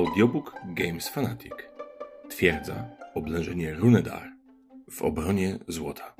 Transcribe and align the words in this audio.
Audiobook 0.00 0.54
Games 0.64 1.08
Fanatic. 1.08 1.52
Twierdza, 2.28 2.88
oblężenie 3.14 3.74
Runedar. 3.74 4.32
W 4.90 5.02
obronie 5.02 5.58
złota. 5.68 6.14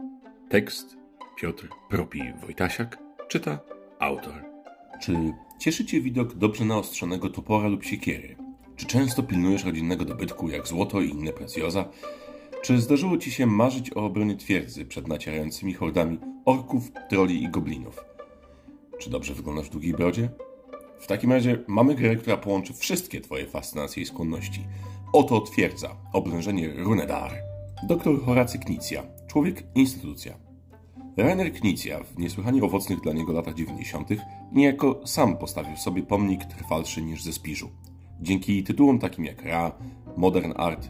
Tekst 0.49 0.97
Piotr 1.37 1.69
Propi 1.89 2.23
Wojtasiak. 2.41 2.99
Czyta 3.29 3.61
autor. 3.99 4.45
Czy 5.03 5.13
cieszy 5.59 5.85
Cię 5.85 6.01
widok 6.01 6.35
dobrze 6.35 6.65
naostrzonego 6.65 7.31
topora 7.31 7.69
lub 7.69 7.85
siekiery? 7.85 8.37
Czy 8.77 8.87
często 8.87 9.23
pilnujesz 9.23 9.65
rodzinnego 9.65 10.05
dobytku 10.05 10.49
jak 10.49 10.69
złoto 10.69 11.01
i 11.01 11.11
inne 11.11 11.33
precjoza? 11.33 11.89
Czy 12.63 12.81
zdarzyło 12.81 13.19
Ci 13.19 13.31
się 13.31 13.47
marzyć 13.47 13.93
o 13.93 14.05
obronie 14.05 14.37
twierdzy 14.37 14.85
przed 14.85 15.09
nacierającymi 15.09 15.75
hordami 15.75 16.19
orków, 16.45 16.93
troli 17.09 17.43
i 17.43 17.49
goblinów? 17.49 18.05
Czy 18.99 19.11
dobrze 19.11 19.35
wyglądasz 19.35 19.67
w 19.67 19.73
długiej 19.73 19.93
brodzie? 19.93 20.29
W 21.01 21.07
takim 21.07 21.33
razie 21.33 21.59
mamy 21.67 21.95
grę, 21.95 22.17
która 22.17 22.37
połączy 22.37 22.75
wszystkie 22.75 23.21
Twoje 23.21 23.47
fascynacje 23.47 24.03
i 24.03 24.07
skłonności. 24.07 24.65
Oto 25.13 25.41
twierdza, 25.41 25.97
oblężenie 26.13 26.69
Runedar. 26.77 27.33
Doktor 27.83 28.25
Horacy 28.25 28.59
Knicja, 28.59 29.03
człowiek 29.27 29.63
instytucja. 29.75 30.35
Rainer 31.17 31.53
Knicja 31.53 32.05
w 32.05 32.19
niesłychanie 32.19 32.63
owocnych 32.63 33.01
dla 33.01 33.13
niego 33.13 33.33
latach 33.33 33.55
90. 33.55 34.09
niejako 34.53 35.01
sam 35.05 35.37
postawił 35.37 35.77
sobie 35.77 36.03
pomnik 36.03 36.45
trwalszy 36.45 37.03
niż 37.03 37.23
ze 37.23 37.33
Spiżu. 37.33 37.71
Dzięki 38.21 38.65
tytułom 38.65 38.99
takim 38.99 39.25
jak 39.25 39.43
Ra, 39.43 39.73
Modern 40.17 40.53
Art, 40.57 40.89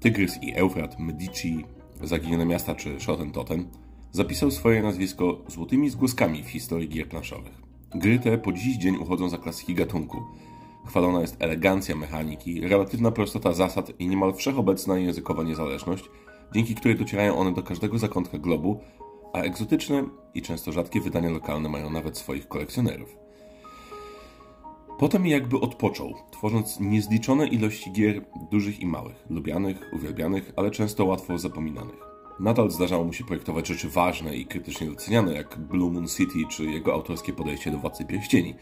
Tygrys 0.00 0.42
i 0.42 0.54
Eufrat, 0.54 0.98
Medici, 0.98 1.64
Zaginione 2.02 2.46
Miasta 2.46 2.74
czy 2.74 3.00
Shoten 3.00 3.32
Totem, 3.32 3.68
zapisał 4.12 4.50
swoje 4.50 4.82
nazwisko 4.82 5.44
złotymi 5.48 5.90
zgłoskami 5.90 6.42
w 6.42 6.48
historii 6.48 6.88
gier 6.88 7.08
planszowych. 7.08 7.65
Gry 7.94 8.18
te 8.18 8.38
po 8.38 8.52
dziś 8.52 8.76
dzień 8.76 8.96
uchodzą 8.96 9.28
za 9.28 9.38
klasyki 9.38 9.74
gatunku. 9.74 10.22
Chwalona 10.86 11.20
jest 11.20 11.36
elegancja 11.38 11.96
mechaniki, 11.96 12.60
relatywna 12.60 13.10
prostota 13.10 13.52
zasad 13.52 14.00
i 14.00 14.08
niemal 14.08 14.34
wszechobecna 14.34 14.98
językowa 14.98 15.42
niezależność, 15.42 16.04
dzięki 16.54 16.74
której 16.74 16.98
docierają 16.98 17.36
one 17.36 17.54
do 17.54 17.62
każdego 17.62 17.98
zakątka 17.98 18.38
globu, 18.38 18.80
a 19.32 19.38
egzotyczne 19.38 20.04
i 20.34 20.42
często 20.42 20.72
rzadkie 20.72 21.00
wydania 21.00 21.30
lokalne 21.30 21.68
mają 21.68 21.90
nawet 21.90 22.18
swoich 22.18 22.48
kolekcjonerów. 22.48 23.16
Potem 24.98 25.26
jakby 25.26 25.60
odpoczął, 25.60 26.14
tworząc 26.30 26.80
niezliczone 26.80 27.46
ilości 27.46 27.92
gier 27.92 28.24
dużych 28.50 28.80
i 28.80 28.86
małych, 28.86 29.24
lubianych, 29.30 29.90
uwielbianych, 29.92 30.52
ale 30.56 30.70
często 30.70 31.04
łatwo 31.04 31.38
zapominanych. 31.38 32.15
Nadal 32.40 32.70
zdarzało 32.70 33.04
mu 33.04 33.12
się 33.12 33.24
projektować 33.24 33.68
rzeczy 33.68 33.88
ważne 33.88 34.36
i 34.36 34.46
krytycznie 34.46 34.86
doceniane, 34.86 35.32
jak 35.32 35.58
Blue 35.58 35.92
Moon 35.92 36.08
City 36.08 36.38
czy 36.50 36.64
jego 36.64 36.94
autorskie 36.94 37.32
podejście 37.32 37.70
do 37.70 37.78
Władcy 37.78 38.04
Pierścieni. 38.04 38.54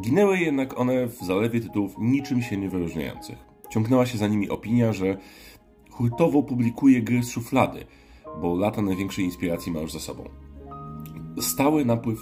Ginęły 0.00 0.38
jednak 0.38 0.80
one 0.80 1.06
w 1.06 1.18
zalewie 1.18 1.60
tytułów 1.60 1.94
niczym 1.98 2.42
się 2.42 2.56
nie 2.56 2.68
wyróżniających. 2.68 3.38
Ciągnęła 3.70 4.06
się 4.06 4.18
za 4.18 4.28
nimi 4.28 4.50
opinia, 4.50 4.92
że 4.92 5.16
hurtowo 5.90 6.42
publikuje 6.42 7.02
gry 7.02 7.22
z 7.22 7.30
szuflady, 7.30 7.84
bo 8.40 8.56
lata 8.56 8.82
największej 8.82 9.24
inspiracji 9.24 9.72
ma 9.72 9.80
już 9.80 9.92
za 9.92 10.00
sobą. 10.00 10.24
Stały 11.40 11.84
napływ 11.84 12.18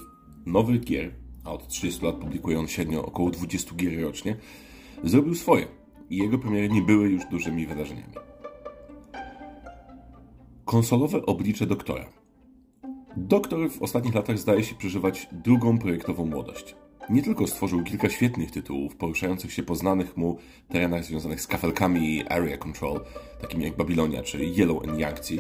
nowych 0.46 0.84
gier, 0.84 1.14
a 1.44 1.52
od 1.52 1.68
30 1.68 2.06
lat 2.06 2.16
publikuje 2.16 2.58
on 2.58 2.68
średnio 2.68 3.06
około 3.06 3.30
20 3.30 3.74
gier 3.74 4.02
rocznie, 4.02 4.36
zrobił 5.04 5.34
swoje 5.34 5.66
i 6.10 6.16
jego 6.16 6.38
premiery 6.38 6.68
nie 6.68 6.82
były 6.82 7.08
już 7.08 7.24
dużymi 7.30 7.66
wydarzeniami. 7.66 8.31
Konsolowe 10.64 11.26
oblicze 11.26 11.66
doktora. 11.66 12.04
Doktor 13.16 13.70
w 13.70 13.82
ostatnich 13.82 14.14
latach 14.14 14.38
zdaje 14.38 14.64
się 14.64 14.74
przeżywać 14.74 15.28
drugą 15.32 15.78
projektową 15.78 16.26
młodość. 16.26 16.76
Nie 17.10 17.22
tylko 17.22 17.46
stworzył 17.46 17.84
kilka 17.84 18.08
świetnych 18.08 18.50
tytułów 18.50 18.96
poruszających 18.96 19.52
się 19.52 19.62
po 19.62 19.74
znanych 19.74 20.16
mu 20.16 20.38
terenach 20.68 21.04
związanych 21.04 21.40
z 21.40 21.46
kafelkami 21.46 22.16
i 22.16 22.28
area 22.28 22.56
control, 22.56 23.00
takimi 23.40 23.64
jak 23.64 23.76
Babilonia 23.76 24.22
czy 24.22 24.44
Yellow 24.44 24.88
and 24.88 24.98
Yangtze, 24.98 25.34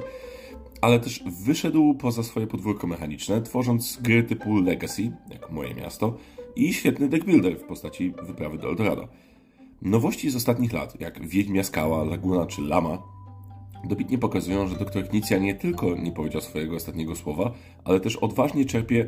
ale 0.80 1.00
też 1.00 1.24
wyszedł 1.44 1.94
poza 1.94 2.22
swoje 2.22 2.46
podwórko 2.46 2.86
mechaniczne, 2.86 3.42
tworząc 3.42 3.98
gry 4.02 4.22
typu 4.22 4.56
Legacy, 4.56 5.12
jak 5.30 5.50
Moje 5.50 5.74
Miasto, 5.74 6.16
i 6.56 6.74
świetny 6.74 7.08
deckbuilder 7.08 7.58
w 7.58 7.64
postaci 7.64 8.14
Wyprawy 8.22 8.58
do 8.58 8.68
Eldorado. 8.68 9.08
Nowości 9.82 10.30
z 10.30 10.36
ostatnich 10.36 10.72
lat, 10.72 11.00
jak 11.00 11.26
Wiedźmia 11.26 11.62
Skała, 11.62 12.04
Laguna 12.04 12.46
czy 12.46 12.62
Lama, 12.62 13.11
dobitnie 13.84 14.18
pokazują, 14.18 14.68
że 14.68 14.76
doktor 14.76 15.08
Knicja 15.08 15.38
nie 15.38 15.54
tylko 15.54 15.96
nie 15.96 16.12
powiedział 16.12 16.40
swojego 16.40 16.76
ostatniego 16.76 17.16
słowa, 17.16 17.52
ale 17.84 18.00
też 18.00 18.16
odważnie 18.16 18.64
czerpie 18.64 19.06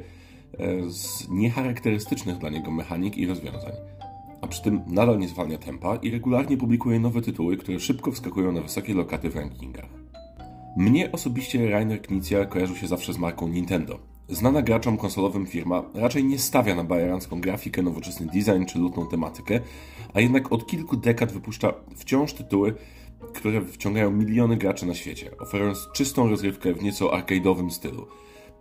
e, 0.58 0.90
z 0.90 1.28
niecharakterystycznych 1.28 2.38
dla 2.38 2.50
niego 2.50 2.70
mechanik 2.70 3.16
i 3.16 3.26
rozwiązań. 3.26 3.72
A 4.40 4.46
przy 4.46 4.62
tym 4.62 4.80
nadal 4.86 5.18
nie 5.18 5.28
zwalnia 5.28 5.58
tempa 5.58 5.96
i 5.96 6.10
regularnie 6.10 6.56
publikuje 6.56 7.00
nowe 7.00 7.22
tytuły, 7.22 7.56
które 7.56 7.80
szybko 7.80 8.12
wskakują 8.12 8.52
na 8.52 8.60
wysokie 8.60 8.94
lokaty 8.94 9.30
w 9.30 9.36
rankingach. 9.36 9.88
Mnie 10.76 11.12
osobiście 11.12 11.70
Rainer 11.70 12.02
Knizia 12.02 12.44
kojarzył 12.44 12.76
się 12.76 12.86
zawsze 12.86 13.12
z 13.12 13.18
marką 13.18 13.48
Nintendo. 13.48 13.98
Znana 14.28 14.62
graczom 14.62 14.96
konsolowym 14.96 15.46
firma 15.46 15.82
raczej 15.94 16.24
nie 16.24 16.38
stawia 16.38 16.74
na 16.74 16.84
bajerancką 16.84 17.40
grafikę, 17.40 17.82
nowoczesny 17.82 18.26
design 18.26 18.64
czy 18.66 18.78
lutną 18.78 19.06
tematykę, 19.06 19.60
a 20.14 20.20
jednak 20.20 20.52
od 20.52 20.66
kilku 20.66 20.96
dekad 20.96 21.32
wypuszcza 21.32 21.74
wciąż 21.96 22.32
tytuły, 22.32 22.74
które 23.32 23.64
wciągają 23.64 24.10
miliony 24.10 24.56
graczy 24.56 24.86
na 24.86 24.94
świecie, 24.94 25.30
oferując 25.38 25.88
czystą 25.92 26.30
rozrywkę 26.30 26.74
w 26.74 26.82
nieco 26.82 27.10
arcade'owym 27.10 27.70
stylu. 27.70 28.06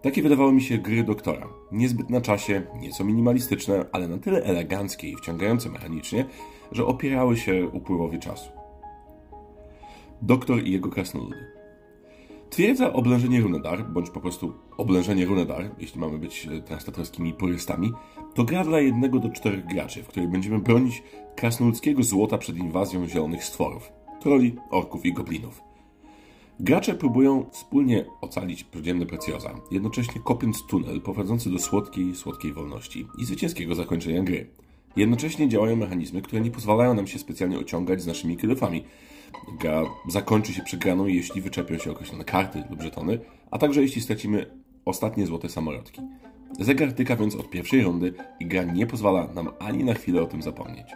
Takie 0.02 0.22
wydawały 0.22 0.54
mi 0.54 0.62
się 0.62 0.78
gry 0.78 1.04
doktora. 1.04 1.50
Niezbyt 1.72 2.10
na 2.10 2.22
czasie, 2.22 2.64
nieco 2.80 3.04
minimalistyczne, 3.04 3.86
ale 3.92 4.08
na 4.08 4.18
tyle 4.18 4.44
eleganckie 4.44 5.10
i 5.10 5.16
wciągające 5.16 5.70
mechanicznie, 5.70 6.26
że 6.72 6.86
opierały 6.86 7.38
się 7.38 7.68
upływowi 7.68 8.20
czasu. 8.20 8.50
Doktor 10.22 10.64
i 10.64 10.72
jego 10.72 10.90
krasnoludy. 10.90 11.36
Twierdza 12.50 12.94
oblężenie 12.94 13.42
Runedar, 13.42 13.90
bądź 13.90 14.10
po 14.10 14.22
prostu 14.22 14.54
oblężenie 14.78 15.26
Runedar, 15.26 15.72
jeśli 15.80 16.00
mamy 16.00 16.18
być 16.18 16.48
translatorskimi 16.66 17.34
purystami, 17.34 17.92
to 18.34 18.44
gra 18.44 18.64
dla 18.64 18.80
jednego 18.80 19.20
do 19.20 19.30
czterech 19.30 19.66
graczy, 19.66 20.04
w 20.04 20.08
której 20.08 20.30
będziemy 20.30 20.60
bronić 20.60 21.04
krasnoludzkiego 21.36 22.04
złota 22.04 22.38
przed 22.38 22.58
inwazją 22.58 23.08
zielonych 23.08 23.44
stworów 23.44 24.03
troli, 24.24 24.56
orków 24.70 25.06
i 25.06 25.14
goblinów. 25.14 25.62
Gracze 26.60 26.94
próbują 26.94 27.46
wspólnie 27.52 28.06
ocalić 28.22 28.64
podziemne 28.64 29.06
precjoza, 29.06 29.60
jednocześnie 29.72 30.22
kopiąc 30.22 30.64
tunel 30.68 31.02
prowadzący 31.02 31.50
do 31.50 31.60
słodkiej, 31.60 32.16
słodkiej 32.16 32.54
wolności 32.54 33.08
i 33.18 33.26
zwycięskiego 33.26 33.76
zakończenia 33.76 34.24
gry. 34.24 34.50
Jednocześnie 34.96 35.50
działają 35.50 35.76
mechanizmy, 35.76 36.22
które 36.22 36.42
nie 36.42 36.52
pozwalają 36.52 36.94
nam 36.94 37.08
się 37.08 37.20
specjalnie 37.20 37.60
ociągać 37.60 38.02
z 38.02 38.08
naszymi 38.08 38.38
kilofami. 38.38 38.84
Gra 39.60 39.84
zakończy 40.10 40.54
się 40.54 40.64
przegraną, 40.64 41.06
jeśli 41.06 41.42
wyczepią 41.42 41.78
się 41.78 41.92
określone 41.92 42.24
karty 42.24 42.64
lub 42.70 42.82
żetony, 42.82 43.20
a 43.52 43.58
także 43.58 43.82
jeśli 43.82 44.02
stracimy 44.02 44.46
ostatnie 44.86 45.26
złote 45.26 45.50
samorodki. 45.50 46.02
Zegar 46.60 46.94
tyka 46.94 47.16
więc 47.16 47.36
od 47.36 47.50
pierwszej 47.50 47.84
rundy 47.84 48.14
i 48.40 48.46
gra 48.46 48.64
nie 48.64 48.88
pozwala 48.88 49.28
nam 49.28 49.50
ani 49.60 49.84
na 49.84 49.94
chwilę 49.94 50.22
o 50.22 50.26
tym 50.26 50.42
zapomnieć. 50.42 50.88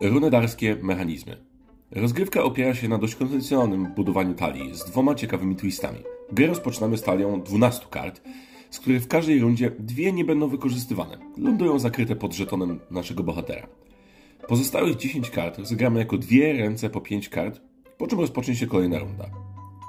Runedarskie 0.00 0.76
mechanizmy. 0.82 1.53
Rozgrywka 1.90 2.42
opiera 2.42 2.74
się 2.74 2.88
na 2.88 2.98
dość 2.98 3.14
konwencjonalnym 3.14 3.94
budowaniu 3.94 4.34
talii 4.34 4.74
z 4.74 4.84
dwoma 4.84 5.14
ciekawymi 5.14 5.56
twistami. 5.56 5.98
Grę 6.32 6.46
rozpoczynamy 6.46 6.98
z 6.98 7.02
talią 7.02 7.42
12 7.42 7.86
kart, 7.90 8.22
z 8.70 8.80
których 8.80 9.02
w 9.02 9.08
każdej 9.08 9.40
rundzie 9.40 9.70
dwie 9.78 10.12
nie 10.12 10.24
będą 10.24 10.48
wykorzystywane. 10.48 11.18
Lądują 11.38 11.78
zakryte 11.78 12.16
pod 12.16 12.34
żetonem 12.34 12.80
naszego 12.90 13.22
bohatera. 13.22 13.66
Pozostałych 14.48 14.96
10 14.96 15.30
kart 15.30 15.58
rozegramy 15.58 15.98
jako 15.98 16.18
dwie 16.18 16.52
ręce 16.52 16.90
po 16.90 17.00
5 17.00 17.28
kart, 17.28 17.60
po 17.98 18.06
czym 18.06 18.20
rozpocznie 18.20 18.56
się 18.56 18.66
kolejna 18.66 18.98
runda. 18.98 19.30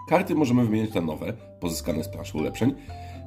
Karty 0.09 0.35
możemy 0.35 0.65
wymieniać 0.65 0.93
na 0.93 1.01
nowe, 1.01 1.33
pozyskane 1.59 2.03
z 2.03 2.09
planszy 2.09 2.37
ulepszeń. 2.37 2.75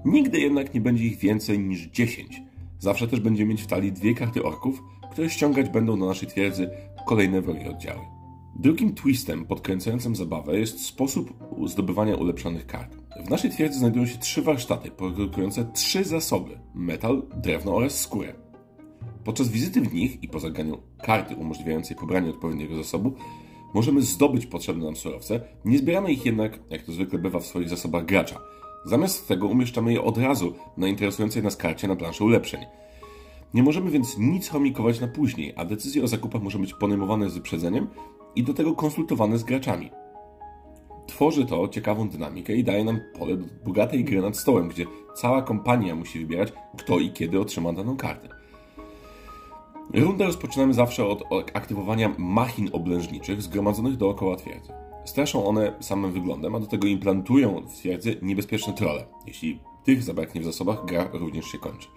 Nigdy 0.04 0.40
jednak 0.40 0.74
nie 0.74 0.80
będzie 0.80 1.04
ich 1.04 1.18
więcej 1.18 1.58
niż 1.58 1.86
10. 1.86 2.42
Zawsze 2.78 3.08
też 3.08 3.20
będziemy 3.20 3.50
mieć 3.50 3.62
w 3.62 3.66
talii 3.66 3.92
dwie 3.92 4.14
karty 4.14 4.42
orków, 4.42 4.82
które 5.12 5.30
ściągać 5.30 5.68
będą 5.68 5.98
do 5.98 6.06
naszej 6.06 6.28
twierdzy 6.28 6.70
kolejne 7.06 7.42
wrogie 7.42 7.70
oddziały. 7.70 8.17
Drugim 8.58 8.94
twistem 8.94 9.44
podkręcającym 9.44 10.16
zabawę 10.16 10.58
jest 10.58 10.86
sposób 10.86 11.34
zdobywania 11.66 12.16
ulepszonych 12.16 12.66
kart. 12.66 12.96
W 13.26 13.30
naszej 13.30 13.50
twierdzy 13.50 13.78
znajdują 13.78 14.06
się 14.06 14.18
trzy 14.18 14.42
warsztaty 14.42 14.90
produkujące 14.90 15.70
trzy 15.74 16.04
zasoby: 16.04 16.58
metal, 16.74 17.22
drewno 17.36 17.76
oraz 17.76 18.00
skórę. 18.00 18.34
Podczas 19.24 19.48
wizyty 19.48 19.80
w 19.80 19.94
nich 19.94 20.22
i 20.22 20.28
po 20.28 20.40
zagraniu 20.40 20.78
karty 21.02 21.36
umożliwiającej 21.36 21.96
pobranie 21.96 22.30
odpowiedniego 22.30 22.76
zasobu, 22.76 23.14
możemy 23.74 24.02
zdobyć 24.02 24.46
potrzebne 24.46 24.84
nam 24.84 24.96
surowce, 24.96 25.40
nie 25.64 25.78
zbieramy 25.78 26.12
ich 26.12 26.26
jednak, 26.26 26.60
jak 26.70 26.82
to 26.82 26.92
zwykle 26.92 27.18
bywa 27.18 27.40
w 27.40 27.46
swoich 27.46 27.68
zasobach 27.68 28.04
gracza. 28.04 28.40
Zamiast 28.84 29.28
tego 29.28 29.46
umieszczamy 29.46 29.92
je 29.92 30.02
od 30.02 30.18
razu 30.18 30.54
na 30.76 30.88
interesującej 30.88 31.42
nas 31.42 31.56
karcie 31.56 31.88
na 31.88 31.96
planszy 31.96 32.24
ulepszeń. 32.24 32.60
Nie 33.54 33.62
możemy 33.62 33.90
więc 33.90 34.18
nic 34.18 34.48
chomikować 34.48 35.00
na 35.00 35.08
później, 35.08 35.52
a 35.56 35.64
decyzje 35.64 36.02
o 36.02 36.08
zakupach 36.08 36.42
muszą 36.42 36.58
być 36.58 36.74
podejmowane 36.74 37.30
z 37.30 37.34
wyprzedzeniem 37.34 37.86
i 38.38 38.42
do 38.42 38.54
tego 38.54 38.74
konsultowane 38.74 39.38
z 39.38 39.44
graczami. 39.44 39.90
Tworzy 41.06 41.46
to 41.46 41.68
ciekawą 41.68 42.08
dynamikę 42.08 42.56
i 42.56 42.64
daje 42.64 42.84
nam 42.84 43.00
pole 43.18 43.36
do 43.36 43.44
bogatej 43.64 44.04
gry 44.04 44.22
nad 44.22 44.36
stołem, 44.36 44.68
gdzie 44.68 44.86
cała 45.14 45.42
kompania 45.42 45.94
musi 45.94 46.18
wybierać, 46.18 46.52
kto 46.78 46.98
i 46.98 47.10
kiedy 47.10 47.40
otrzyma 47.40 47.72
daną 47.72 47.96
kartę. 47.96 48.28
Rundę 49.94 50.24
rozpoczynamy 50.24 50.74
zawsze 50.74 51.06
od 51.06 51.24
aktywowania 51.54 52.14
machin 52.18 52.70
oblężniczych 52.72 53.42
zgromadzonych 53.42 53.96
dookoła 53.96 54.36
twierdzy. 54.36 54.72
Straszą 55.04 55.46
one 55.46 55.74
samym 55.80 56.12
wyglądem, 56.12 56.54
a 56.54 56.60
do 56.60 56.66
tego 56.66 56.86
implantują 56.86 57.66
w 57.66 57.74
twierdzy 57.74 58.18
niebezpieczne 58.22 58.72
trole. 58.72 59.06
Jeśli 59.26 59.60
tych 59.84 60.02
zabraknie 60.02 60.40
w 60.40 60.44
zasobach, 60.44 60.84
gra 60.84 61.08
również 61.12 61.46
się 61.46 61.58
kończy. 61.58 61.88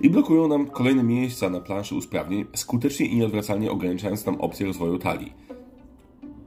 I 0.00 0.10
blokują 0.10 0.48
nam 0.48 0.66
kolejne 0.66 1.02
miejsca 1.02 1.50
na 1.50 1.60
planszy 1.60 1.94
usprawnień, 1.94 2.44
skutecznie 2.54 3.06
i 3.06 3.16
nieodwracalnie 3.16 3.70
ograniczając 3.70 4.26
nam 4.26 4.40
opcję 4.40 4.66
rozwoju 4.66 4.98
talii. 4.98 5.32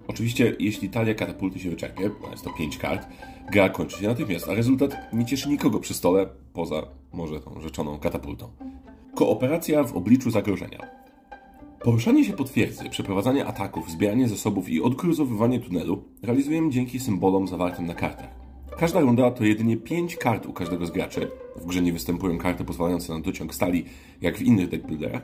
Oczywiście, 0.07 0.55
jeśli 0.59 0.89
talia 0.89 1.13
katapulty 1.13 1.59
się 1.59 1.69
wyczerpie, 1.69 2.09
jest 2.31 2.43
to 2.43 2.49
5 2.49 2.77
kart, 2.77 3.07
gra 3.51 3.69
kończy 3.69 3.99
się 3.99 4.07
natychmiast, 4.07 4.49
a 4.49 4.53
rezultat 4.53 5.13
nie 5.13 5.25
cieszy 5.25 5.49
nikogo 5.49 5.79
przy 5.79 5.93
stole, 5.93 6.27
poza 6.53 6.87
może 7.13 7.39
tą 7.39 7.61
rzeczoną 7.61 7.99
katapultą. 7.99 8.51
Kooperacja 9.15 9.83
w 9.83 9.97
obliczu 9.97 10.31
zagrożenia. 10.31 10.79
Poruszanie 11.83 12.25
się 12.25 12.33
po 12.33 12.43
twierdzy, 12.43 12.89
przeprowadzanie 12.89 13.45
ataków, 13.45 13.91
zbieranie 13.91 14.27
zasobów 14.27 14.69
i 14.69 14.81
odkruzowywanie 14.81 15.59
tunelu 15.59 16.03
realizujemy 16.21 16.69
dzięki 16.69 16.99
symbolom 16.99 17.47
zawartym 17.47 17.85
na 17.85 17.93
kartach. 17.93 18.29
Każda 18.77 18.99
runda 18.99 19.31
to 19.31 19.43
jedynie 19.43 19.77
5 19.77 20.15
kart 20.15 20.45
u 20.45 20.53
każdego 20.53 20.85
z 20.85 20.91
graczy. 20.91 21.31
W 21.55 21.65
grze 21.65 21.81
nie 21.81 21.93
występują 21.93 22.37
karty 22.37 22.63
pozwalające 22.63 23.13
na 23.13 23.19
dociąg 23.19 23.55
stali, 23.55 23.85
jak 24.21 24.37
w 24.37 24.41
innych 24.41 24.69
deckbuilderach. 24.69 25.21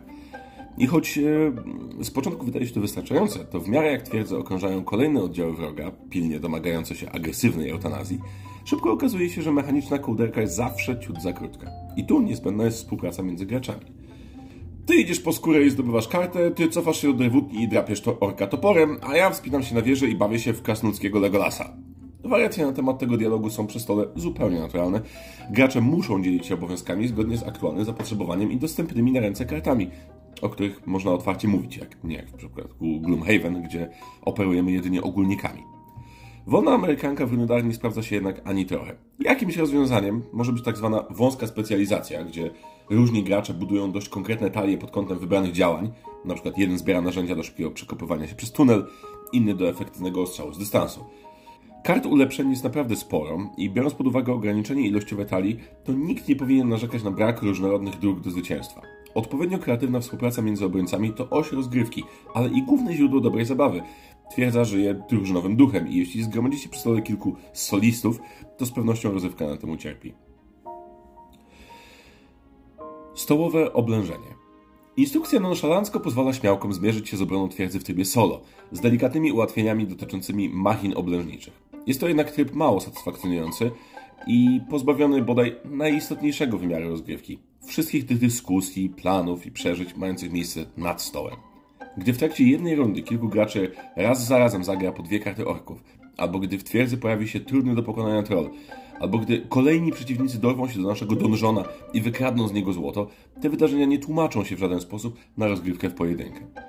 I 0.80 0.88
choć 0.88 1.18
e, 1.18 1.24
z 2.04 2.12
początku 2.12 2.46
wydaje 2.46 2.68
się 2.68 2.74
to 2.74 2.81
wystarczające, 2.81 3.40
to 3.40 3.60
w 3.60 3.68
miarę 3.68 3.92
jak 3.92 4.02
twierdzę 4.02 4.38
okrążają 4.38 4.84
kolejne 4.84 5.24
oddziały 5.24 5.54
wroga, 5.54 5.92
pilnie 6.10 6.40
domagające 6.40 6.96
się 6.96 7.12
agresywnej 7.12 7.70
eutanazji, 7.70 8.20
szybko 8.66 8.92
okazuje 8.92 9.30
się, 9.30 9.42
że 9.42 9.52
mechaniczna 9.52 10.00
kołderka 10.00 10.42
jest 10.42 10.56
zawsze 10.56 11.00
ciut 11.00 11.22
za 11.22 11.34
krótka. 11.34 11.72
I 11.98 12.06
tu 12.06 12.22
niezbędna 12.22 12.64
jest 12.64 12.78
współpraca 12.78 13.24
między 13.24 13.46
graczami. 13.46 13.86
Ty 14.86 14.96
idziesz 14.96 15.20
po 15.20 15.34
skórę 15.34 15.64
i 15.64 15.70
zdobywasz 15.70 16.08
kartę, 16.08 16.52
ty 16.52 16.68
cofasz 16.68 17.02
się 17.02 17.08
do 17.08 17.14
drewutni 17.14 17.64
i 17.64 17.68
drapiesz 17.68 18.02
to 18.02 18.20
orka 18.20 18.48
toporem, 18.48 18.98
a 19.02 19.18
ja 19.18 19.30
wspinam 19.30 19.64
się 19.64 19.75
na 19.75 19.82
wieżę 19.82 20.08
i 20.08 20.16
bawię 20.16 20.40
się 20.40 20.54
w 20.54 20.62
krasnoludzkiego 20.62 21.20
Legolasa. 21.20 21.74
Wariacje 22.24 22.66
na 22.66 22.72
temat 22.72 23.00
tego 23.00 23.18
dialogu 23.18 23.50
są 23.50 23.68
przy 23.68 23.80
stole 23.80 24.06
zupełnie 24.16 24.60
naturalne. 24.60 25.02
Gracze 25.52 25.82
muszą 25.82 26.24
dzielić 26.24 26.46
się 26.46 26.54
obowiązkami 26.54 27.08
zgodnie 27.08 27.38
z 27.38 27.44
aktualnym 27.44 27.86
zapotrzebowaniem 27.86 28.52
i 28.52 28.58
dostępnymi 28.58 29.12
na 29.12 29.20
ręce 29.20 29.46
kartami, 29.46 29.90
o 30.41 30.50
których 30.50 30.88
można 30.88 31.12
otwarcie 31.12 31.47
mówić, 31.47 31.77
jak 31.77 32.03
nie 32.03 32.15
jak 32.15 32.30
w 32.30 32.33
przypadku 32.33 33.01
Gloomhaven, 33.01 33.63
gdzie 33.63 33.89
operujemy 34.21 34.71
jedynie 34.71 35.01
ogólnikami. 35.01 35.63
Wolna 36.47 36.71
amerykanka 36.71 37.25
w 37.25 37.31
Runedar 37.31 37.65
nie 37.65 37.74
sprawdza 37.74 38.03
się 38.03 38.15
jednak 38.15 38.41
ani 38.44 38.65
trochę. 38.65 38.95
Jakimś 39.19 39.57
rozwiązaniem 39.57 40.24
może 40.33 40.53
być 40.53 40.63
tak 40.63 40.77
zwana 40.77 41.03
wąska 41.09 41.47
specjalizacja, 41.47 42.24
gdzie 42.24 42.51
różni 42.89 43.24
gracze 43.24 43.53
budują 43.53 43.91
dość 43.91 44.09
konkretne 44.09 44.51
talie 44.51 44.77
pod 44.77 44.91
kątem 44.91 45.19
wybranych 45.19 45.51
działań. 45.51 45.91
Na 46.25 46.33
przykład 46.33 46.57
jeden 46.57 46.77
zbiera 46.77 47.01
narzędzia 47.01 47.36
do 47.36 47.44
szybkiego 47.44 47.71
przekopywania 47.71 48.27
się 48.27 48.36
przez 48.36 48.51
tunel, 48.51 48.88
inny 49.33 49.56
do 49.56 49.69
efektywnego 49.69 50.21
ostrzału 50.21 50.53
z 50.53 50.57
dystansu. 50.57 51.06
Kart 51.83 52.06
ulepszeń 52.06 52.50
jest 52.50 52.63
naprawdę 52.63 52.95
sporo 52.95 53.38
i 53.57 53.69
biorąc 53.69 53.94
pod 53.94 54.07
uwagę 54.07 54.33
ograniczenie 54.33 54.88
ilościowe 54.88 55.25
talii, 55.25 55.59
to 55.83 55.94
nikt 55.94 56.27
nie 56.27 56.36
powinien 56.36 56.69
narzekać 56.69 57.03
na 57.03 57.12
brak 57.12 57.41
różnorodnych 57.41 58.00
dróg 58.00 58.19
do 58.19 58.31
zwycięstwa. 58.31 58.81
Odpowiednio 59.16 59.60
kreatywna 59.60 60.00
współpraca 60.00 60.42
między 60.42 60.66
obrońcami 60.66 61.14
to 61.14 61.30
oś 61.30 61.52
rozgrywki, 61.52 62.04
ale 62.34 62.50
i 62.50 62.64
główne 62.64 62.94
źródło 62.94 63.22
dobrej 63.22 63.46
zabawy. 63.46 63.82
Twierdza 64.32 64.66
żyje 64.66 65.04
drużynowym 65.10 65.56
duchem 65.56 65.88
i 65.88 65.96
jeśli 65.96 66.24
zgromadzicie 66.24 66.70
przy 66.70 66.80
stole 66.80 67.02
kilku 67.02 67.36
solistów, 67.54 68.20
to 68.58 68.66
z 68.66 68.72
pewnością 68.72 69.12
rozrywka 69.12 69.48
na 69.48 69.58
tym 69.58 69.70
ucierpi. 69.70 70.14
Stołowe 73.16 73.74
oblężenie. 73.74 74.36
Instrukcja 74.98 75.40
nonszalancko 75.40 76.00
pozwala 76.00 76.34
śmiałkom 76.34 76.74
zmierzyć 76.74 77.10
się 77.10 77.18
z 77.18 77.22
obroną 77.22 77.50
twierdzy 77.50 77.80
w 77.80 77.84
trybie 77.84 78.06
solo, 78.06 78.42
z 78.72 78.80
delikatnymi 78.80 79.32
ułatwieniami 79.32 79.88
dotyczącymi 79.88 80.50
machin 80.50 80.94
oblężniczych. 80.96 81.54
Jest 81.88 82.00
to 82.00 82.08
jednak 82.08 82.32
tryb 82.32 82.54
mało 82.54 82.82
satysfakcjonujący 82.82 83.72
i 84.28 84.62
pozbawiony 84.70 85.22
bodaj 85.22 85.56
najistotniejszego 85.66 86.58
wymiaru 86.58 86.90
rozgrywki 86.90 87.49
wszystkich 87.69 88.06
tych 88.06 88.18
dyskusji, 88.18 88.89
planów 88.89 89.45
i 89.45 89.51
przeżyć 89.51 89.95
mających 89.95 90.31
miejsce 90.31 90.66
nad 90.77 91.01
stołem. 91.01 91.36
Gdy 91.98 92.13
w 92.13 92.18
trakcie 92.18 92.44
jednej 92.44 92.75
rundy 92.75 93.01
kilku 93.01 93.30
graczy 93.30 93.71
raz 93.95 94.27
za 94.27 94.38
razem 94.38 94.63
zagra 94.63 94.92
po 94.92 95.04
dwie 95.04 95.19
karty 95.19 95.48
orków, 95.48 95.83
albo 96.18 96.39
gdy 96.39 96.57
w 96.57 96.63
twierdzy 96.63 96.98
pojawi 96.98 97.27
się 97.27 97.39
trudny 97.39 97.75
do 97.75 97.83
pokonania 97.83 98.24
troll, 98.24 98.50
albo 99.00 99.18
gdy 99.18 99.45
kolejni 99.50 99.92
przeciwnicy 99.92 100.39
dorwą 100.39 100.68
się 100.68 100.81
do 100.81 100.88
naszego 100.88 101.16
donżona 101.16 101.63
i 101.94 102.01
wykradną 102.01 102.48
z 102.48 102.54
niego 102.54 102.74
złoto, 102.74 103.07
te 103.42 103.50
wydarzenia 103.50 103.86
nie 103.86 104.00
tłumaczą 104.00 104.44
się 104.44 104.56
w 104.56 104.60
żaden 104.60 104.81
sposób 104.81 105.18
na 105.38 105.48
rozgrywkę 105.48 105.89
w 105.89 105.94
pojedynkę. 105.94 106.69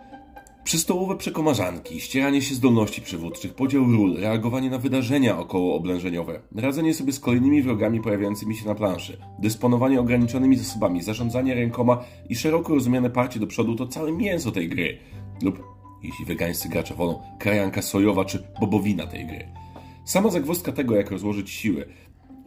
Przystołowe 0.71 1.17
przekomarzanki, 1.17 2.01
ścieranie 2.01 2.43
się 2.43 2.55
zdolności 2.55 3.03
przywódczych, 3.03 3.55
podział 3.55 3.85
ról, 3.85 4.17
reagowanie 4.17 4.71
na 4.71 4.79
wydarzenia 4.79 5.39
okołooblężeniowe, 5.39 6.41
radzenie 6.57 6.95
sobie 6.95 7.13
z 7.13 7.21
kolejnymi 7.21 7.63
wrogami 7.63 8.01
pojawiającymi 8.01 8.57
się 8.57 8.67
na 8.67 8.75
planszy, 8.75 9.19
dysponowanie 9.39 10.01
ograniczonymi 10.01 10.57
zasobami, 10.57 11.03
zarządzanie 11.03 11.55
rękoma 11.55 12.05
i 12.29 12.37
szeroko 12.37 12.75
rozumiane 12.75 13.11
parcie 13.11 13.41
do 13.41 13.47
przodu 13.47 13.77
to 13.77 13.87
całe 13.87 14.13
mięso 14.13 14.53
tej 14.53 14.69
gry. 14.69 14.99
Lub, 15.43 15.63
jeśli 16.03 16.25
wegańscy 16.25 16.69
gracze 16.69 16.95
wolą, 16.95 17.23
krajanka 17.39 17.83
sojowa 17.83 18.25
czy 18.25 18.45
bobowina 18.61 19.07
tej 19.07 19.27
gry. 19.27 19.49
Sama 20.05 20.31
zagwozdka 20.31 20.73
tego, 20.73 20.97
jak 20.97 21.11
rozłożyć 21.11 21.51
siły, 21.51 21.89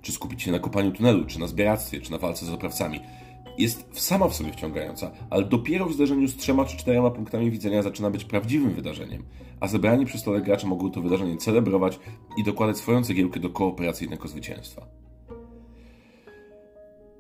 czy 0.02 0.12
skupić 0.12 0.44
się 0.44 0.52
na 0.52 0.60
kopaniu 0.60 0.92
tunelu, 0.92 1.26
czy 1.26 1.40
na 1.40 1.48
zbieractwie, 1.48 2.02
czy 2.02 2.12
na 2.12 2.18
walce 2.18 2.46
z 2.46 2.50
oprawcami– 2.50 3.00
jest 3.58 3.86
sama 3.92 4.28
w 4.28 4.36
sobie 4.36 4.52
wciągająca, 4.52 5.12
ale 5.30 5.46
dopiero 5.46 5.86
w 5.86 5.94
zdarzeniu 5.94 6.28
z 6.28 6.36
trzema 6.36 6.66
czy 6.66 6.78
czterema 6.78 7.12
punktami 7.12 7.52
widzenia 7.52 7.82
zaczyna 7.82 8.10
być 8.10 8.26
prawdziwym 8.26 8.74
wydarzeniem, 8.74 9.24
a 9.60 9.68
zebrani 9.68 10.06
przy 10.06 10.18
stole 10.18 10.42
gracze 10.42 10.68
mogą 10.68 10.92
to 10.92 11.02
wydarzenie 11.02 11.38
celebrować 11.38 12.00
i 12.38 12.44
dokładać 12.44 12.78
swoją 12.78 13.04
cegiełkę 13.04 13.40
do 13.40 13.50
kooperacyjnego 13.50 14.28
zwycięstwa. 14.28 14.88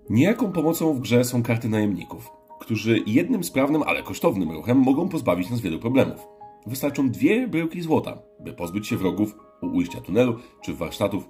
Niejaką 0.09 0.51
pomocą 0.51 0.94
w 0.94 1.00
grze 1.00 1.24
są 1.24 1.44
karty 1.44 1.69
najemników, 1.69 2.31
którzy 2.59 3.00
jednym 3.07 3.44
sprawnym, 3.44 3.83
ale 3.83 4.03
kosztownym 4.03 4.51
ruchem 4.51 4.77
mogą 4.77 5.09
pozbawić 5.09 5.50
nas 5.50 5.62
wielu 5.62 5.79
problemów. 5.79 6.27
Wystarczą 6.65 7.09
dwie 7.09 7.47
bryłki 7.47 7.81
złota, 7.81 8.18
by 8.39 8.53
pozbyć 8.53 8.88
się 8.88 8.97
wrogów 8.97 9.36
u 9.62 9.65
ujścia 9.65 10.01
tunelu 10.01 10.36
czy 10.62 10.74
warsztatów 10.74 11.29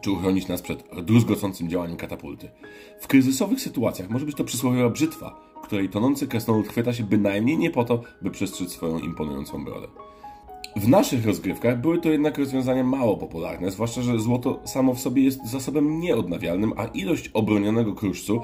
czy 0.00 0.10
uchronić 0.10 0.48
nas 0.48 0.62
przed 0.62 0.84
druzgocącym 1.02 1.68
działaniem 1.68 1.96
katapulty. 1.96 2.50
W 3.00 3.06
kryzysowych 3.06 3.60
sytuacjach 3.60 4.10
może 4.10 4.26
być 4.26 4.36
to 4.36 4.44
przysłowiowa 4.44 4.90
brzytwa, 4.90 5.40
której 5.62 5.88
tonący 5.88 6.26
krasnolud 6.26 6.68
chwyta 6.68 6.92
się 6.92 7.04
bynajmniej 7.04 7.58
nie 7.58 7.70
po 7.70 7.84
to, 7.84 8.00
by 8.22 8.30
przestrzec 8.30 8.72
swoją 8.72 8.98
imponującą 8.98 9.64
brodę. 9.64 9.86
W 10.76 10.88
naszych 10.88 11.26
rozgrywkach 11.26 11.80
były 11.80 12.00
to 12.00 12.08
jednak 12.08 12.38
rozwiązania 12.38 12.84
mało 12.84 13.16
popularne, 13.16 13.70
zwłaszcza, 13.70 14.02
że 14.02 14.18
złoto 14.18 14.60
samo 14.64 14.94
w 14.94 15.00
sobie 15.00 15.22
jest 15.22 15.50
zasobem 15.50 16.00
nieodnawialnym, 16.00 16.72
a 16.76 16.84
ilość 16.84 17.28
obronionego 17.28 17.94
kruszcu 17.94 18.40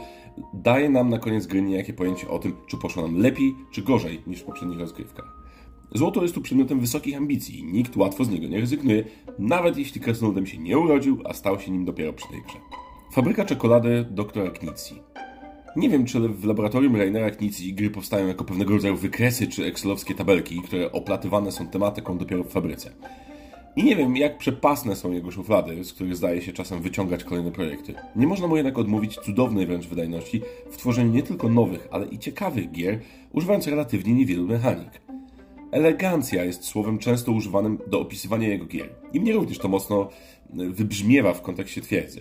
daje 0.54 0.90
nam 0.90 1.08
na 1.08 1.18
koniec 1.18 1.46
gry 1.46 1.62
niejakie 1.62 1.92
pojęcie 1.92 2.28
o 2.28 2.38
tym, 2.38 2.56
czy 2.66 2.76
poszło 2.76 3.02
nam 3.02 3.16
lepiej, 3.16 3.54
czy 3.70 3.82
gorzej 3.82 4.22
niż 4.26 4.40
w 4.40 4.44
poprzednich 4.44 4.78
rozgrywkach. 4.78 5.41
Złoto 5.94 6.22
jest 6.22 6.34
tu 6.34 6.40
przedmiotem 6.40 6.80
wysokich 6.80 7.16
ambicji 7.16 7.58
i 7.58 7.64
nikt 7.64 7.96
łatwo 7.96 8.24
z 8.24 8.30
niego 8.30 8.46
nie 8.46 8.60
rezygnuje, 8.60 9.04
nawet 9.38 9.76
jeśli 9.78 10.00
krasnoludem 10.00 10.46
się 10.46 10.58
nie 10.58 10.78
urodził, 10.78 11.18
a 11.24 11.32
stał 11.32 11.60
się 11.60 11.70
nim 11.70 11.84
dopiero 11.84 12.12
przy 12.12 12.28
tej 12.28 12.42
grze. 12.42 12.58
Fabryka 13.12 13.44
czekolady 13.44 14.06
doktora 14.10 14.50
Knicji. 14.50 15.02
Nie 15.76 15.88
wiem, 15.88 16.04
czy 16.04 16.20
w 16.20 16.44
laboratorium 16.44 16.96
Rainera 16.96 17.30
Knicji 17.30 17.74
gry 17.74 17.90
powstają 17.90 18.26
jako 18.26 18.44
pewnego 18.44 18.74
rodzaju 18.74 18.96
wykresy 18.96 19.46
czy 19.46 19.64
excelowskie 19.64 20.14
tabelki, 20.14 20.62
które 20.62 20.92
oplatywane 20.92 21.52
są 21.52 21.66
tematyką 21.66 22.18
dopiero 22.18 22.44
w 22.44 22.48
fabryce. 22.48 22.92
I 23.76 23.84
nie 23.84 23.96
wiem, 23.96 24.16
jak 24.16 24.38
przepasne 24.38 24.96
są 24.96 25.12
jego 25.12 25.30
szuflady, 25.30 25.84
z 25.84 25.92
których 25.92 26.16
zdaje 26.16 26.42
się 26.42 26.52
czasem 26.52 26.82
wyciągać 26.82 27.24
kolejne 27.24 27.52
projekty. 27.52 27.94
Nie 28.16 28.26
można 28.26 28.46
mu 28.46 28.56
jednak 28.56 28.78
odmówić 28.78 29.14
cudownej 29.14 29.66
wręcz 29.66 29.86
wydajności 29.86 30.42
w 30.70 30.76
tworzeniu 30.76 31.12
nie 31.12 31.22
tylko 31.22 31.48
nowych, 31.48 31.88
ale 31.90 32.06
i 32.06 32.18
ciekawych 32.18 32.70
gier, 32.70 33.00
używając 33.32 33.66
relatywnie 33.66 34.14
niewielu 34.14 34.46
mechanik. 34.46 35.00
Elegancja 35.72 36.44
jest 36.44 36.64
słowem 36.64 36.98
często 36.98 37.32
używanym 37.32 37.78
do 37.86 38.00
opisywania 38.00 38.48
jego 38.48 38.66
gier. 38.66 38.88
I 39.12 39.20
mnie 39.20 39.32
również 39.32 39.58
to 39.58 39.68
mocno 39.68 40.08
e, 40.58 40.68
wybrzmiewa 40.68 41.34
w 41.34 41.42
kontekście 41.42 41.80
twierdzy. 41.80 42.20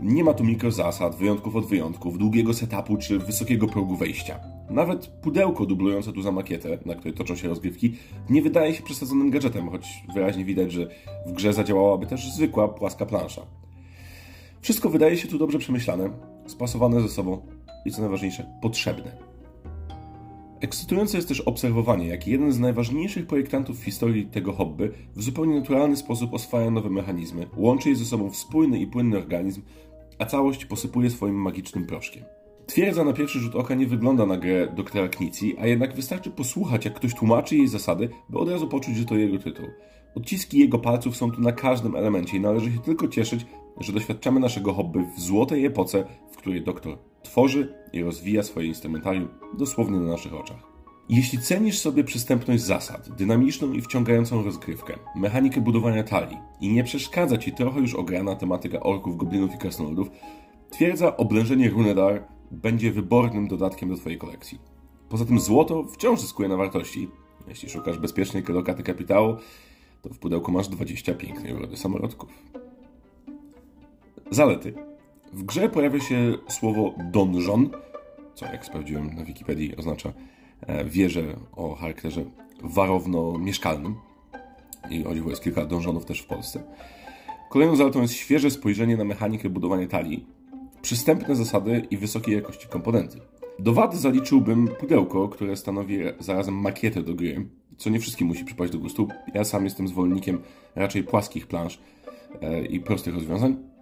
Nie 0.00 0.24
ma 0.24 0.34
tu 0.34 0.44
mikrozasad, 0.44 1.16
wyjątków 1.16 1.56
od 1.56 1.66
wyjątków, 1.66 2.18
długiego 2.18 2.54
setupu 2.54 2.96
czy 2.96 3.18
wysokiego 3.18 3.66
progu 3.66 3.96
wejścia. 3.96 4.40
Nawet 4.70 5.06
pudełko 5.06 5.66
dublujące 5.66 6.12
tu 6.12 6.22
za 6.22 6.32
makietę, 6.32 6.78
na 6.86 6.94
której 6.94 7.14
toczą 7.14 7.36
się 7.36 7.48
rozgrywki, 7.48 7.94
nie 8.30 8.42
wydaje 8.42 8.74
się 8.74 8.82
przesadzonym 8.82 9.30
gadżetem, 9.30 9.70
choć 9.70 9.86
wyraźnie 10.14 10.44
widać, 10.44 10.72
że 10.72 10.88
w 11.26 11.32
grze 11.32 11.52
zadziałałaby 11.52 12.06
też 12.06 12.32
zwykła, 12.32 12.68
płaska 12.68 13.06
plansza. 13.06 13.42
Wszystko 14.60 14.90
wydaje 14.90 15.16
się 15.16 15.28
tu 15.28 15.38
dobrze 15.38 15.58
przemyślane, 15.58 16.10
spasowane 16.46 17.00
ze 17.00 17.08
sobą 17.08 17.46
i 17.84 17.90
co 17.90 18.00
najważniejsze, 18.00 18.46
potrzebne. 18.62 19.25
Ekscytujące 20.60 21.18
jest 21.18 21.28
też 21.28 21.40
obserwowanie, 21.40 22.06
jak 22.06 22.26
jeden 22.28 22.52
z 22.52 22.58
najważniejszych 22.58 23.26
projektantów 23.26 23.80
w 23.80 23.84
historii 23.84 24.26
tego 24.26 24.52
hobby 24.52 24.92
w 25.16 25.22
zupełnie 25.22 25.54
naturalny 25.60 25.96
sposób 25.96 26.34
oswaja 26.34 26.70
nowe 26.70 26.90
mechanizmy, 26.90 27.46
łączy 27.56 27.88
je 27.88 27.96
ze 27.96 28.04
sobą 28.04 28.30
w 28.30 28.36
spójny 28.36 28.78
i 28.78 28.86
płynny 28.86 29.18
organizm, 29.18 29.62
a 30.18 30.26
całość 30.26 30.64
posypuje 30.64 31.10
swoim 31.10 31.34
magicznym 31.34 31.86
proszkiem. 31.86 32.24
Twierdza 32.66 33.04
na 33.04 33.12
pierwszy 33.12 33.38
rzut 33.38 33.54
oka 33.54 33.74
nie 33.74 33.86
wygląda 33.86 34.26
na 34.26 34.36
grę 34.36 34.72
doktora 34.76 35.08
Knici, 35.08 35.56
a 35.58 35.66
jednak 35.66 35.94
wystarczy 35.94 36.30
posłuchać, 36.30 36.84
jak 36.84 36.94
ktoś 36.94 37.14
tłumaczy 37.14 37.56
jej 37.56 37.68
zasady, 37.68 38.08
by 38.28 38.38
od 38.38 38.48
razu 38.48 38.68
poczuć, 38.68 38.96
że 38.96 39.04
to 39.04 39.16
jego 39.16 39.38
tytuł. 39.38 39.66
Odciski 40.14 40.58
jego 40.58 40.78
palców 40.78 41.16
są 41.16 41.30
tu 41.30 41.40
na 41.40 41.52
każdym 41.52 41.96
elemencie 41.96 42.36
i 42.36 42.40
należy 42.40 42.72
się 42.72 42.78
tylko 42.78 43.08
cieszyć, 43.08 43.46
że 43.80 43.92
doświadczamy 43.92 44.40
naszego 44.40 44.72
hobby 44.72 45.04
w 45.16 45.20
złotej 45.20 45.66
epoce, 45.66 46.04
w 46.30 46.36
której 46.36 46.64
doktor 46.64 46.98
tworzy 47.22 47.74
i 47.92 48.02
rozwija 48.02 48.42
swoje 48.42 48.66
instrumentarium 48.66 49.28
dosłownie 49.58 49.98
na 49.98 50.06
naszych 50.06 50.34
oczach. 50.34 50.76
Jeśli 51.08 51.38
cenisz 51.38 51.78
sobie 51.78 52.04
przystępność 52.04 52.62
zasad, 52.62 53.08
dynamiczną 53.16 53.72
i 53.72 53.82
wciągającą 53.82 54.42
rozgrywkę, 54.42 54.98
mechanikę 55.16 55.60
budowania 55.60 56.02
talii 56.02 56.38
i 56.60 56.72
nie 56.72 56.84
przeszkadza 56.84 57.38
Ci 57.38 57.52
trochę 57.52 57.80
już 57.80 57.94
ograna 57.94 58.36
tematyka 58.36 58.80
orków, 58.80 59.16
goblinów 59.16 59.54
i 59.54 59.58
krasnoludów, 59.58 60.10
twierdza 60.70 61.16
oblężenie 61.16 61.70
Runedar 61.70 62.24
będzie 62.50 62.92
wybornym 62.92 63.48
dodatkiem 63.48 63.88
do 63.88 63.96
Twojej 63.96 64.18
kolekcji. 64.18 64.58
Poza 65.08 65.24
tym 65.24 65.40
złoto 65.40 65.84
wciąż 65.84 66.20
zyskuje 66.20 66.48
na 66.48 66.56
wartości. 66.56 67.08
Jeśli 67.48 67.70
szukasz 67.70 67.98
bezpiecznej 67.98 68.42
lokaty 68.48 68.82
kapitału, 68.82 69.36
to 70.02 70.08
w 70.14 70.18
pudełku 70.18 70.52
masz 70.52 70.68
20 70.68 71.14
pięknej 71.14 71.54
urody 71.54 71.76
samorodków. 71.76 72.28
Zalety. 74.30 74.74
W 75.32 75.42
grze 75.42 75.68
pojawia 75.68 76.00
się 76.00 76.34
słowo 76.48 76.94
donjon, 77.12 77.70
co 78.34 78.46
jak 78.46 78.66
sprawdziłem 78.66 79.14
na 79.14 79.24
Wikipedii 79.24 79.76
oznacza 79.76 80.12
e, 80.60 80.84
wieżę 80.84 81.36
o 81.56 81.74
charakterze 81.74 82.24
warowno-mieszkalnym. 82.62 83.94
I 84.90 85.06
o 85.06 85.14
dziwo 85.14 85.30
jest 85.30 85.42
kilka 85.42 85.66
donżonów 85.66 86.04
też 86.04 86.20
w 86.20 86.26
Polsce. 86.26 86.62
Kolejną 87.50 87.76
zaletą 87.76 88.02
jest 88.02 88.14
świeże 88.14 88.50
spojrzenie 88.50 88.96
na 88.96 89.04
mechanikę 89.04 89.50
budowania 89.50 89.86
talii, 89.86 90.26
przystępne 90.82 91.36
zasady 91.36 91.86
i 91.90 91.96
wysokiej 91.96 92.34
jakości 92.34 92.68
komponenty. 92.68 93.20
Do 93.58 93.72
wad 93.72 93.94
zaliczyłbym 93.94 94.68
pudełko, 94.68 95.28
które 95.28 95.56
stanowi 95.56 95.98
zarazem 96.18 96.54
makietę 96.54 97.02
do 97.02 97.14
gry, 97.14 97.46
co 97.76 97.90
nie 97.90 98.00
wszystkim 98.00 98.26
musi 98.26 98.44
przypaść 98.44 98.72
do 98.72 98.78
gustu. 98.78 99.08
Ja 99.34 99.44
sam 99.44 99.64
jestem 99.64 99.88
zwolennikiem 99.88 100.38
raczej 100.74 101.04
płaskich 101.04 101.46
plansz 101.46 101.80
e, 102.40 102.64
i 102.66 102.80
prostych 102.80 103.14
rozwiązań. 103.14 103.75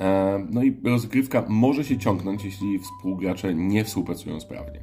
E, 0.00 0.46
no 0.50 0.62
i 0.62 0.76
rozgrywka 0.84 1.44
może 1.48 1.84
się 1.84 1.98
ciągnąć, 1.98 2.44
jeśli 2.44 2.78
współgracze 2.78 3.54
nie 3.54 3.84
współpracują 3.84 4.40
sprawnie. 4.40 4.80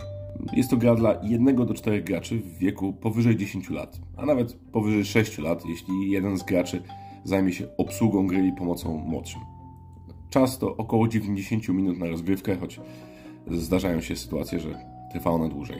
Jest 0.54 0.70
to 0.70 0.78
gra 0.78 0.96
dla 0.96 1.16
jednego 1.24 1.66
do 1.66 1.74
czterech 1.74 2.04
graczy 2.04 2.40
w 2.40 2.58
wieku 2.58 2.94
powyżej 2.94 3.38
10 3.38 3.70
lat, 3.70 4.00
a 4.18 4.26
nawet 4.26 4.54
powyżej 4.54 5.06
6 5.06 5.38
lat, 5.38 5.66
jeśli 5.66 6.12
jeden 6.12 6.38
z 6.38 6.44
graczy 6.44 6.84
zajmie 7.24 7.54
się 7.54 7.78
obsługą 7.78 8.28
gry 8.28 8.48
i 8.48 8.54
pomocą 8.54 8.98
młodszym. 8.98 9.42
Czas 10.30 10.60
to 10.60 10.78
około 10.78 11.08
90 11.08 11.70
minut 11.70 11.98
na 11.98 12.08
rozgrywkę, 12.08 12.56
choć 12.56 12.80
zdarzają 13.48 14.02
się 14.02 14.16
sytuacje, 14.16 14.60
że 14.60 14.80
trwa 15.12 15.32
ona 15.32 15.48
dłużej. 15.48 15.78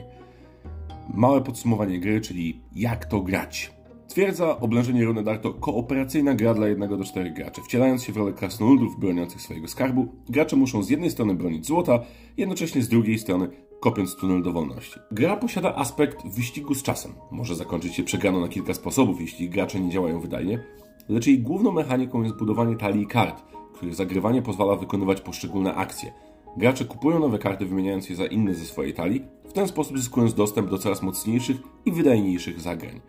Małe 1.14 1.42
podsumowanie 1.42 2.00
gry, 2.00 2.22
czyli 2.22 2.62
jak 2.76 3.06
to 3.06 3.22
grać. 3.22 3.72
Twierdza 4.08 4.60
oblężenie 4.60 5.06
Runedar 5.06 5.40
to 5.40 5.54
kooperacyjna 5.54 6.36
gra 6.36 6.54
dla 6.54 6.68
jednego 6.68 6.98
do 6.98 7.04
czterech 7.04 7.34
graczy. 7.34 7.62
Wcielając 7.62 8.04
się 8.04 8.14
w 8.14 8.18
rolę 8.18 8.34
krasnoludów 8.34 9.00
broniących 9.00 9.42
swojego 9.42 9.68
skarbu, 9.68 10.08
gracze 10.30 10.56
muszą 10.56 10.84
z 10.84 10.90
jednej 10.90 11.12
strony 11.12 11.36
bronić 11.36 11.66
złota, 11.66 12.00
jednocześnie 12.38 12.82
z 12.82 12.88
drugiej 12.88 13.20
strony 13.20 13.48
kopiąc 13.80 14.16
tunel 14.16 14.44
do 14.44 14.52
wolności. 14.52 15.00
Gra 15.12 15.36
posiada 15.36 15.76
aspekt 15.76 16.28
wyścigu 16.28 16.76
z 16.76 16.84
czasem. 16.84 17.12
Może 17.32 17.56
zakończyć 17.56 17.96
się 17.96 18.04
przegraną 18.04 18.42
na 18.42 18.48
kilka 18.48 18.74
sposobów, 18.74 19.22
jeśli 19.22 19.50
gracze 19.50 19.80
nie 19.80 19.90
działają 19.90 20.20
wydajnie, 20.20 20.64
lecz 21.10 21.28
jej 21.28 21.40
główną 21.40 21.72
mechaniką 21.72 22.24
jest 22.24 22.36
budowanie 22.36 22.76
talii 22.76 23.08
kart, 23.08 23.44
których 23.74 23.96
zagrywanie 23.96 24.42
pozwala 24.42 24.76
wykonywać 24.76 25.22
poszczególne 25.22 25.76
akcje. 25.76 26.12
Gracze 26.58 26.86
kupują 26.86 27.20
nowe 27.20 27.40
karty, 27.40 27.66
wymieniając 27.66 28.10
je 28.10 28.16
za 28.16 28.26
inne 28.26 28.54
ze 28.54 28.66
swojej 28.66 28.94
talii, 28.94 29.22
w 29.50 29.54
ten 29.54 29.68
sposób 29.68 29.98
zyskując 29.98 30.34
dostęp 30.34 30.70
do 30.70 30.78
coraz 30.78 31.02
mocniejszych 31.02 31.58
i 31.86 31.92
wydajniejszych 31.92 32.60
zagrań. 32.62 33.02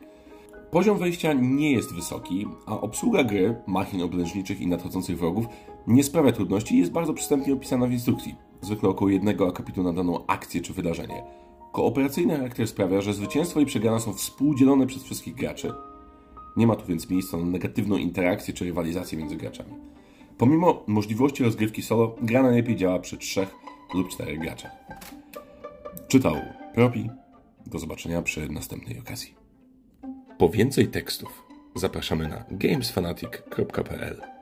Poziom 0.74 0.98
wejścia 0.98 1.32
nie 1.32 1.72
jest 1.72 1.94
wysoki, 1.94 2.46
a 2.66 2.80
obsługa 2.80 3.24
gry, 3.24 3.56
machin 3.66 4.02
oblężniczych 4.02 4.60
i 4.60 4.66
nadchodzących 4.66 5.18
wrogów 5.18 5.46
nie 5.86 6.04
sprawia 6.04 6.32
trudności 6.32 6.74
i 6.74 6.78
jest 6.78 6.92
bardzo 6.92 7.14
przystępnie 7.14 7.52
opisana 7.52 7.86
w 7.86 7.92
instrukcji, 7.92 8.34
zwykle 8.60 8.88
około 8.88 9.10
jednego 9.10 9.48
akapitu 9.48 9.82
na 9.82 9.92
daną 9.92 10.26
akcję 10.26 10.60
czy 10.60 10.72
wydarzenie. 10.72 11.22
Kooperacyjny 11.72 12.36
charakter 12.36 12.68
sprawia, 12.68 13.00
że 13.00 13.14
zwycięstwo 13.14 13.60
i 13.60 13.66
przegrana 13.66 14.00
są 14.00 14.12
współdzielone 14.12 14.86
przez 14.86 15.02
wszystkich 15.02 15.34
graczy. 15.34 15.72
Nie 16.56 16.66
ma 16.66 16.76
tu 16.76 16.86
więc 16.86 17.10
miejsca 17.10 17.36
na 17.36 17.44
negatywną 17.44 17.96
interakcję 17.96 18.54
czy 18.54 18.64
rywalizację 18.64 19.18
między 19.18 19.36
graczami. 19.36 19.72
Pomimo 20.38 20.82
możliwości 20.86 21.44
rozgrywki 21.44 21.82
solo, 21.82 22.16
gra 22.22 22.42
najlepiej 22.42 22.76
działa 22.76 22.98
przy 22.98 23.16
trzech 23.16 23.54
lub 23.94 24.08
czterech 24.08 24.40
graczach. 24.40 24.72
Czytał 26.08 26.34
Propi. 26.74 27.10
Do 27.66 27.78
zobaczenia 27.78 28.22
przy 28.22 28.48
następnej 28.48 28.98
okazji. 28.98 29.43
Po 30.38 30.48
więcej 30.48 30.88
tekstów 30.88 31.46
zapraszamy 31.74 32.28
na 32.28 32.44
gamesfanatic.pl 32.50 34.33